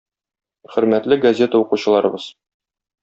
[0.75, 2.27] Хөрмәтле газета укучыларыбыз!